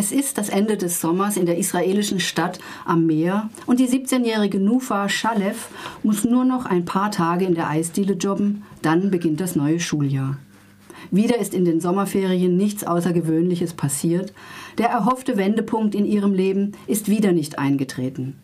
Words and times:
Es 0.00 0.12
ist 0.12 0.38
das 0.38 0.48
Ende 0.48 0.78
des 0.78 0.98
Sommers 1.02 1.36
in 1.36 1.44
der 1.44 1.58
israelischen 1.58 2.20
Stadt 2.20 2.58
am 2.86 3.04
Meer 3.04 3.50
und 3.66 3.80
die 3.80 3.86
17-jährige 3.86 4.58
Nufa 4.58 5.10
Shalev 5.10 5.68
muss 6.02 6.24
nur 6.24 6.46
noch 6.46 6.64
ein 6.64 6.86
paar 6.86 7.10
Tage 7.10 7.44
in 7.44 7.54
der 7.54 7.68
Eisdiele 7.68 8.14
jobben, 8.14 8.62
dann 8.80 9.10
beginnt 9.10 9.42
das 9.42 9.56
neue 9.56 9.78
Schuljahr. 9.78 10.38
Wieder 11.10 11.36
ist 11.36 11.52
in 11.52 11.66
den 11.66 11.82
Sommerferien 11.82 12.56
nichts 12.56 12.82
Außergewöhnliches 12.82 13.74
passiert. 13.74 14.32
Der 14.78 14.88
erhoffte 14.88 15.36
Wendepunkt 15.36 15.94
in 15.94 16.06
ihrem 16.06 16.32
Leben 16.32 16.72
ist 16.86 17.10
wieder 17.10 17.32
nicht 17.32 17.58
eingetreten. 17.58 18.38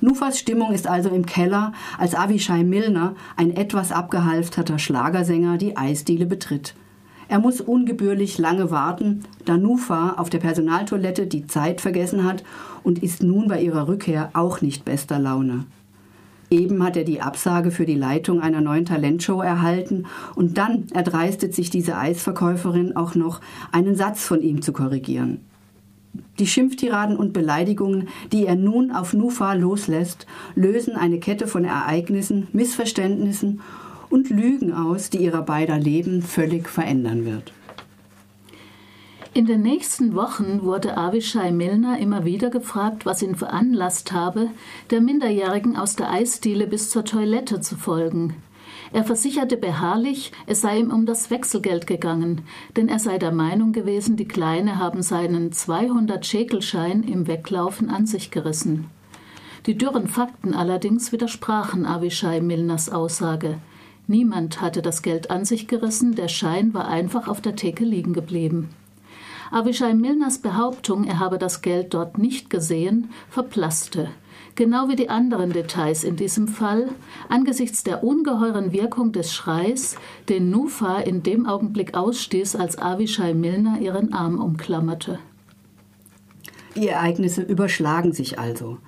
Nufas 0.00 0.40
Stimmung 0.40 0.72
ist 0.72 0.88
also 0.88 1.10
im 1.10 1.26
Keller, 1.26 1.74
als 1.96 2.16
Avishai 2.16 2.64
Milner, 2.64 3.14
ein 3.36 3.56
etwas 3.56 3.92
abgehalfterter 3.92 4.80
Schlagersänger, 4.80 5.58
die 5.58 5.76
Eisdiele 5.76 6.26
betritt. 6.26 6.74
Er 7.28 7.38
muss 7.38 7.60
ungebührlich 7.60 8.38
lange 8.38 8.70
warten, 8.70 9.24
da 9.44 9.56
Nufa 9.56 10.14
auf 10.18 10.30
der 10.30 10.38
Personaltoilette 10.38 11.26
die 11.26 11.46
Zeit 11.46 11.80
vergessen 11.80 12.24
hat 12.24 12.44
und 12.82 13.02
ist 13.02 13.22
nun 13.22 13.48
bei 13.48 13.62
ihrer 13.62 13.88
Rückkehr 13.88 14.30
auch 14.34 14.60
nicht 14.60 14.84
bester 14.84 15.18
Laune. 15.18 15.64
Eben 16.50 16.84
hat 16.84 16.96
er 16.96 17.04
die 17.04 17.20
Absage 17.20 17.70
für 17.70 17.86
die 17.86 17.96
Leitung 17.96 18.40
einer 18.40 18.60
neuen 18.60 18.84
Talentshow 18.84 19.40
erhalten 19.40 20.06
und 20.34 20.58
dann 20.58 20.84
erdreistet 20.92 21.54
sich 21.54 21.70
diese 21.70 21.96
Eisverkäuferin 21.96 22.94
auch 22.96 23.14
noch, 23.14 23.40
einen 23.72 23.96
Satz 23.96 24.24
von 24.24 24.42
ihm 24.42 24.62
zu 24.62 24.72
korrigieren. 24.72 25.40
Die 26.38 26.46
Schimpftiraden 26.46 27.16
und 27.16 27.32
Beleidigungen, 27.32 28.08
die 28.30 28.46
er 28.46 28.54
nun 28.54 28.92
auf 28.92 29.14
Nufa 29.14 29.54
loslässt, 29.54 30.26
lösen 30.54 30.94
eine 30.94 31.18
Kette 31.18 31.48
von 31.48 31.64
Ereignissen, 31.64 32.46
Missverständnissen 32.52 33.60
und 34.14 34.30
Lügen 34.30 34.72
aus, 34.72 35.10
die 35.10 35.18
ihrer 35.18 35.42
beider 35.42 35.76
Leben 35.76 36.22
völlig 36.22 36.68
verändern 36.68 37.24
wird. 37.24 37.52
In 39.32 39.44
den 39.44 39.62
nächsten 39.62 40.14
Wochen 40.14 40.62
wurde 40.62 40.96
Avishai 40.96 41.50
Milner 41.50 41.98
immer 41.98 42.24
wieder 42.24 42.48
gefragt, 42.48 43.06
was 43.06 43.22
ihn 43.22 43.34
veranlasst 43.34 44.12
habe, 44.12 44.50
der 44.90 45.00
Minderjährigen 45.00 45.76
aus 45.76 45.96
der 45.96 46.12
Eisdiele 46.12 46.68
bis 46.68 46.90
zur 46.90 47.04
Toilette 47.04 47.60
zu 47.60 47.74
folgen. 47.76 48.36
Er 48.92 49.02
versicherte 49.02 49.56
beharrlich, 49.56 50.30
es 50.46 50.60
sei 50.60 50.78
ihm 50.78 50.92
um 50.92 51.06
das 51.06 51.32
Wechselgeld 51.32 51.88
gegangen, 51.88 52.42
denn 52.76 52.88
er 52.88 53.00
sei 53.00 53.18
der 53.18 53.32
Meinung 53.32 53.72
gewesen, 53.72 54.16
die 54.16 54.28
Kleine 54.28 54.78
haben 54.78 55.02
seinen 55.02 55.50
200 55.50 56.24
Schekelschein 56.24 57.02
im 57.02 57.26
Weglaufen 57.26 57.90
an 57.90 58.06
sich 58.06 58.30
gerissen. 58.30 58.86
Die 59.66 59.76
dürren 59.76 60.06
Fakten 60.06 60.54
allerdings 60.54 61.10
widersprachen 61.10 61.84
Avishai 61.84 62.40
Milners 62.40 62.88
Aussage. 62.88 63.58
Niemand 64.06 64.60
hatte 64.60 64.82
das 64.82 65.02
Geld 65.02 65.30
an 65.30 65.44
sich 65.44 65.66
gerissen, 65.66 66.14
der 66.14 66.28
Schein 66.28 66.74
war 66.74 66.88
einfach 66.88 67.26
auf 67.26 67.40
der 67.40 67.56
Theke 67.56 67.84
liegen 67.84 68.12
geblieben. 68.12 68.68
Avishai 69.50 69.94
Milners 69.94 70.38
Behauptung, 70.38 71.04
er 71.04 71.20
habe 71.20 71.38
das 71.38 71.62
Geld 71.62 71.94
dort 71.94 72.18
nicht 72.18 72.50
gesehen, 72.50 73.10
verblasste. 73.30 74.10
Genau 74.56 74.88
wie 74.88 74.96
die 74.96 75.08
anderen 75.08 75.52
Details 75.52 76.04
in 76.04 76.16
diesem 76.16 76.48
Fall, 76.48 76.88
angesichts 77.28 77.82
der 77.82 78.04
ungeheuren 78.04 78.72
Wirkung 78.72 79.12
des 79.12 79.32
Schreis, 79.32 79.96
den 80.28 80.50
Nufa 80.50 80.98
in 80.98 81.22
dem 81.22 81.46
Augenblick 81.46 81.94
ausstieß, 81.94 82.56
als 82.56 82.78
Avishai 82.78 83.34
Milner 83.34 83.80
ihren 83.80 84.12
Arm 84.12 84.38
umklammerte. 84.40 85.18
Die 86.76 86.88
Ereignisse 86.88 87.42
überschlagen 87.42 88.12
sich 88.12 88.38
also. 88.38 88.78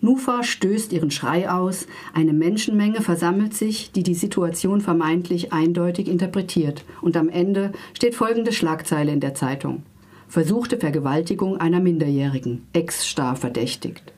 Nufa 0.00 0.42
stößt 0.42 0.92
ihren 0.92 1.10
Schrei 1.10 1.50
aus, 1.50 1.86
eine 2.14 2.32
Menschenmenge 2.32 3.02
versammelt 3.02 3.54
sich, 3.54 3.92
die 3.92 4.02
die 4.02 4.14
Situation 4.14 4.80
vermeintlich 4.80 5.52
eindeutig 5.52 6.08
interpretiert, 6.08 6.84
und 7.02 7.16
am 7.16 7.28
Ende 7.28 7.72
steht 7.92 8.14
folgende 8.14 8.52
Schlagzeile 8.52 9.12
in 9.12 9.20
der 9.20 9.34
Zeitung 9.34 9.82
versuchte 10.30 10.78
Vergewaltigung 10.78 11.56
einer 11.56 11.80
Minderjährigen, 11.80 12.64
ex-star 12.72 13.34
verdächtigt. 13.34 14.12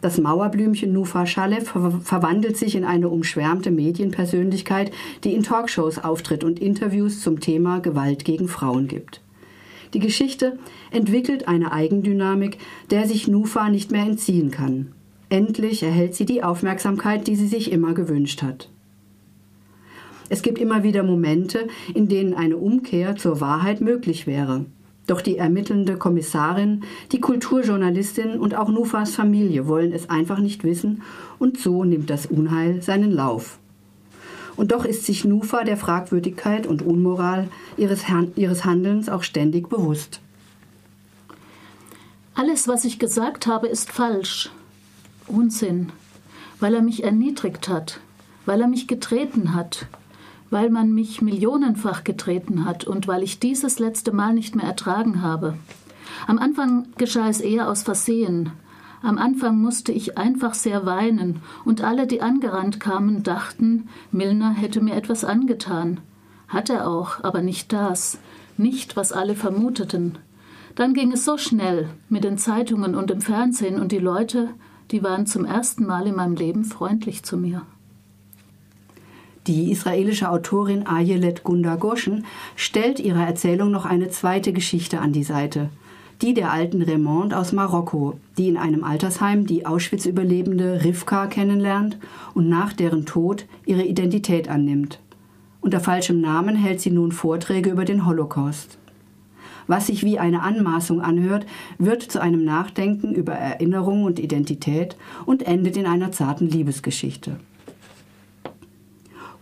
Das 0.00 0.18
Mauerblümchen 0.18 0.92
Nufa 0.92 1.26
Shalev 1.26 1.74
verwandelt 2.02 2.56
sich 2.56 2.74
in 2.74 2.84
eine 2.84 3.08
umschwärmte 3.10 3.70
Medienpersönlichkeit, 3.70 4.90
die 5.22 5.34
in 5.34 5.42
Talkshows 5.42 5.98
auftritt 5.98 6.42
und 6.42 6.58
Interviews 6.58 7.20
zum 7.20 7.40
Thema 7.40 7.80
Gewalt 7.80 8.24
gegen 8.24 8.48
Frauen 8.48 8.88
gibt. 8.88 9.20
Die 9.94 10.00
Geschichte 10.00 10.58
entwickelt 10.90 11.46
eine 11.46 11.72
Eigendynamik, 11.72 12.58
der 12.90 13.06
sich 13.06 13.28
Nufa 13.28 13.70
nicht 13.70 13.92
mehr 13.92 14.02
entziehen 14.02 14.50
kann. 14.50 14.92
Endlich 15.28 15.82
erhält 15.84 16.14
sie 16.14 16.26
die 16.26 16.42
Aufmerksamkeit, 16.42 17.26
die 17.28 17.36
sie 17.36 17.46
sich 17.46 17.70
immer 17.70 17.94
gewünscht 17.94 18.42
hat. 18.42 18.70
Es 20.28 20.42
gibt 20.42 20.58
immer 20.58 20.82
wieder 20.82 21.04
Momente, 21.04 21.68
in 21.94 22.08
denen 22.08 22.34
eine 22.34 22.56
Umkehr 22.56 23.14
zur 23.14 23.40
Wahrheit 23.40 23.80
möglich 23.80 24.26
wäre. 24.26 24.66
Doch 25.06 25.20
die 25.20 25.36
ermittelnde 25.36 25.96
Kommissarin, 25.96 26.82
die 27.12 27.20
Kulturjournalistin 27.20 28.38
und 28.38 28.54
auch 28.54 28.70
Nufas 28.70 29.14
Familie 29.14 29.68
wollen 29.68 29.92
es 29.92 30.08
einfach 30.10 30.38
nicht 30.40 30.64
wissen 30.64 31.02
und 31.38 31.58
so 31.58 31.84
nimmt 31.84 32.10
das 32.10 32.26
Unheil 32.26 32.82
seinen 32.82 33.12
Lauf. 33.12 33.58
Und 34.56 34.72
doch 34.72 34.84
ist 34.84 35.04
sich 35.04 35.24
Nufa 35.24 35.64
der 35.64 35.76
Fragwürdigkeit 35.76 36.66
und 36.66 36.82
Unmoral 36.82 37.48
ihres, 37.76 38.04
ihres 38.36 38.64
Handelns 38.64 39.08
auch 39.08 39.22
ständig 39.22 39.68
bewusst. 39.68 40.20
Alles, 42.34 42.66
was 42.66 42.84
ich 42.84 42.98
gesagt 42.98 43.46
habe, 43.46 43.68
ist 43.68 43.92
falsch. 43.92 44.50
Unsinn. 45.26 45.92
Weil 46.60 46.74
er 46.74 46.82
mich 46.82 47.04
erniedrigt 47.04 47.68
hat, 47.68 48.00
weil 48.46 48.60
er 48.60 48.68
mich 48.68 48.86
getreten 48.86 49.54
hat, 49.54 49.86
weil 50.50 50.70
man 50.70 50.92
mich 50.92 51.20
millionenfach 51.20 52.04
getreten 52.04 52.64
hat 52.64 52.84
und 52.84 53.08
weil 53.08 53.22
ich 53.22 53.38
dieses 53.38 53.78
letzte 53.78 54.12
Mal 54.12 54.34
nicht 54.34 54.54
mehr 54.54 54.66
ertragen 54.66 55.20
habe. 55.20 55.54
Am 56.26 56.38
Anfang 56.38 56.86
geschah 56.96 57.28
es 57.28 57.40
eher 57.40 57.68
aus 57.68 57.82
Versehen. 57.82 58.52
Am 59.04 59.18
Anfang 59.18 59.60
musste 59.60 59.92
ich 59.92 60.16
einfach 60.16 60.54
sehr 60.54 60.86
weinen, 60.86 61.42
und 61.66 61.84
alle, 61.84 62.06
die 62.06 62.22
angerannt 62.22 62.80
kamen, 62.80 63.22
dachten, 63.22 63.90
Milner 64.10 64.54
hätte 64.54 64.80
mir 64.80 64.94
etwas 64.94 65.26
angetan. 65.26 66.00
Hat 66.48 66.70
er 66.70 66.88
auch, 66.88 67.22
aber 67.22 67.42
nicht 67.42 67.70
das, 67.74 68.18
nicht, 68.56 68.96
was 68.96 69.12
alle 69.12 69.34
vermuteten. 69.34 70.16
Dann 70.74 70.94
ging 70.94 71.12
es 71.12 71.26
so 71.26 71.36
schnell 71.36 71.90
mit 72.08 72.24
den 72.24 72.38
Zeitungen 72.38 72.94
und 72.94 73.10
dem 73.10 73.20
Fernsehen, 73.20 73.78
und 73.78 73.92
die 73.92 73.98
Leute, 73.98 74.48
die 74.90 75.02
waren 75.02 75.26
zum 75.26 75.44
ersten 75.44 75.84
Mal 75.84 76.06
in 76.06 76.14
meinem 76.14 76.36
Leben 76.36 76.64
freundlich 76.64 77.24
zu 77.24 77.36
mir. 77.36 77.60
Die 79.46 79.70
israelische 79.70 80.30
Autorin 80.30 80.86
Ayelet 80.86 81.44
Gunda 81.44 81.76
Goshen 81.76 82.24
stellt 82.56 83.00
ihrer 83.00 83.26
Erzählung 83.26 83.70
noch 83.70 83.84
eine 83.84 84.08
zweite 84.08 84.54
Geschichte 84.54 84.98
an 85.00 85.12
die 85.12 85.24
Seite. 85.24 85.68
Die 86.24 86.32
der 86.32 86.50
alten 86.50 86.80
Raymond 86.80 87.34
aus 87.34 87.52
Marokko, 87.52 88.18
die 88.38 88.48
in 88.48 88.56
einem 88.56 88.82
Altersheim 88.82 89.44
die 89.44 89.66
Auschwitz-Überlebende 89.66 90.82
Rivka 90.82 91.26
kennenlernt 91.26 91.98
und 92.32 92.48
nach 92.48 92.72
deren 92.72 93.04
Tod 93.04 93.44
ihre 93.66 93.82
Identität 93.82 94.48
annimmt. 94.48 95.00
Unter 95.60 95.80
falschem 95.80 96.22
Namen 96.22 96.56
hält 96.56 96.80
sie 96.80 96.92
nun 96.92 97.12
Vorträge 97.12 97.68
über 97.68 97.84
den 97.84 98.06
Holocaust. 98.06 98.78
Was 99.66 99.88
sich 99.88 100.02
wie 100.02 100.18
eine 100.18 100.40
Anmaßung 100.40 101.02
anhört, 101.02 101.44
wird 101.76 102.02
zu 102.02 102.22
einem 102.22 102.42
Nachdenken 102.42 103.14
über 103.14 103.34
Erinnerung 103.34 104.04
und 104.04 104.18
Identität 104.18 104.96
und 105.26 105.46
endet 105.46 105.76
in 105.76 105.84
einer 105.84 106.10
zarten 106.10 106.48
Liebesgeschichte. 106.48 107.36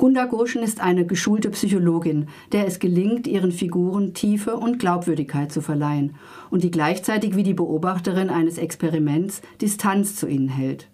Gunda 0.03 0.25
Goshen 0.25 0.65
ist 0.65 0.81
eine 0.81 1.07
geschulte 1.07 1.49
Psychologin, 1.51 2.27
der 2.51 2.67
es 2.67 2.81
gelingt, 2.81 3.29
ihren 3.29 3.53
Figuren 3.53 4.15
Tiefe 4.15 4.57
und 4.57 4.81
Glaubwürdigkeit 4.81 5.53
zu 5.53 5.61
verleihen 5.61 6.17
und 6.51 6.65
die 6.65 6.73
gleichzeitig 6.73 7.37
wie 7.37 7.45
die 7.45 7.55
Beobachterin 7.55 8.29
eines 8.29 8.59
Experiments 8.59 9.43
Distanz 9.61 10.17
zu 10.17 10.27
ihnen 10.27 10.49
hält. 10.49 10.89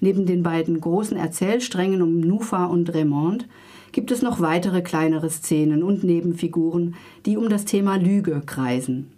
Neben 0.00 0.24
den 0.24 0.44
beiden 0.44 0.80
großen 0.80 1.16
Erzählsträngen 1.16 2.00
um 2.00 2.20
Nufa 2.20 2.66
und 2.66 2.94
Raymond 2.94 3.48
gibt 3.90 4.12
es 4.12 4.22
noch 4.22 4.38
weitere 4.38 4.82
kleinere 4.82 5.30
Szenen 5.30 5.82
und 5.82 6.04
Nebenfiguren, 6.04 6.94
die 7.26 7.36
um 7.36 7.48
das 7.48 7.64
Thema 7.64 7.96
Lüge 7.96 8.40
kreisen. 8.46 9.10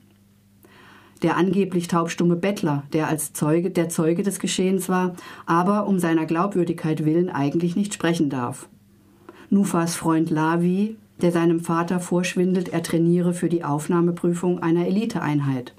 Der 1.21 1.37
angeblich 1.37 1.89
taubstumme 1.89 2.37
Bettler, 2.37 2.85
der 2.95 3.09
als 3.09 3.35
Zeuge 3.35 3.71
der 3.71 3.91
Zeuge 3.91 4.23
des 4.23 4.39
Geschehens 4.39 4.89
war, 4.89 5.15
aber 5.45 5.87
um 5.87 5.99
seiner 5.99 6.25
Glaubwürdigkeit 6.25 7.05
willen 7.05 7.29
eigentlich 7.29 7.77
nicht 7.77 7.93
sprechen 7.93 8.31
darf. 8.31 8.71
Nufas 9.53 9.97
Freund 9.97 10.31
Lavi, 10.31 10.97
der 11.21 11.33
seinem 11.33 11.59
Vater 11.59 11.99
vorschwindelt, 11.99 12.69
er 12.69 12.85
trainiere 12.85 13.35
für 13.35 13.49
die 13.49 13.65
Aufnahmeprüfung 13.65 14.61
einer 14.61 14.87
Eliteeinheit. 14.87 15.75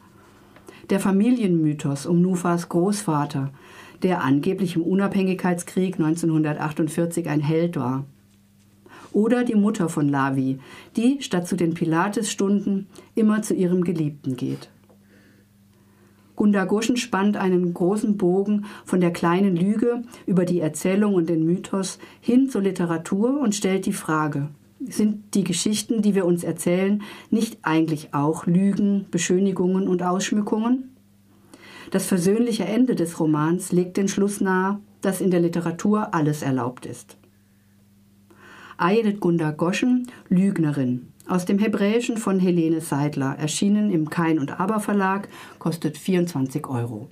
Der 0.89 0.99
Familienmythos 0.99 2.05
um 2.05 2.21
Nufas 2.21 2.67
Großvater, 2.67 3.49
der 4.03 4.25
angeblich 4.25 4.75
im 4.75 4.81
Unabhängigkeitskrieg 4.81 5.95
1948 5.95 7.29
ein 7.29 7.39
Held 7.39 7.77
war. 7.77 8.03
Oder 9.13 9.45
die 9.45 9.55
Mutter 9.55 9.87
von 9.87 10.09
Lavi, 10.09 10.59
die 10.97 11.21
statt 11.21 11.47
zu 11.47 11.55
den 11.55 11.73
Pilates-Stunden 11.73 12.87
immer 13.15 13.41
zu 13.41 13.53
ihrem 13.53 13.85
Geliebten 13.85 14.35
geht. 14.35 14.67
Gunda 16.41 16.65
Goschen 16.65 16.97
spannt 16.97 17.37
einen 17.37 17.71
großen 17.71 18.17
Bogen 18.17 18.65
von 18.83 18.99
der 18.99 19.13
kleinen 19.13 19.55
Lüge 19.55 20.01
über 20.25 20.43
die 20.43 20.59
Erzählung 20.59 21.13
und 21.13 21.29
den 21.29 21.45
Mythos 21.45 21.99
hin 22.19 22.49
zur 22.49 22.63
Literatur 22.63 23.39
und 23.39 23.53
stellt 23.53 23.85
die 23.85 23.93
Frage, 23.93 24.49
Sind 24.79 25.35
die 25.35 25.43
Geschichten, 25.43 26.01
die 26.01 26.15
wir 26.15 26.25
uns 26.25 26.43
erzählen, 26.43 27.03
nicht 27.29 27.59
eigentlich 27.61 28.15
auch 28.15 28.47
Lügen, 28.47 29.05
Beschönigungen 29.11 29.87
und 29.87 30.01
Ausschmückungen? 30.01 30.95
Das 31.91 32.07
versöhnliche 32.07 32.65
Ende 32.65 32.95
des 32.95 33.19
Romans 33.19 33.71
legt 33.71 33.97
den 33.97 34.07
Schluss 34.07 34.41
nahe, 34.41 34.79
dass 35.01 35.21
in 35.21 35.29
der 35.29 35.41
Literatur 35.41 36.15
alles 36.15 36.41
erlaubt 36.41 36.87
ist. 36.87 37.17
Ayelet 38.77 39.19
Gunda 39.19 39.51
Goschen, 39.51 40.07
Lügnerin, 40.29 41.11
aus 41.27 41.45
dem 41.45 41.59
Hebräischen 41.59 42.17
von 42.17 42.39
Helene 42.39 42.81
Seidler, 42.81 43.35
erschienen 43.37 43.91
im 43.91 44.09
Kein 44.09 44.39
und 44.39 44.59
Aber 44.59 44.79
Verlag, 44.79 45.29
kostet 45.59 45.97
24 45.97 46.67
Euro. 46.67 47.09